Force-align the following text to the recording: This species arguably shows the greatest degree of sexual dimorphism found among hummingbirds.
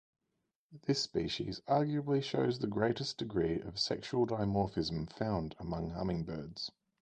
This 0.87 0.99
species 0.99 1.61
arguably 1.67 2.23
shows 2.23 2.57
the 2.57 2.65
greatest 2.65 3.19
degree 3.19 3.61
of 3.61 3.77
sexual 3.77 4.25
dimorphism 4.25 5.07
found 5.13 5.55
among 5.59 5.91
hummingbirds. 5.91 6.71